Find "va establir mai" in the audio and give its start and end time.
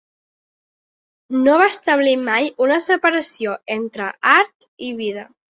1.63-2.49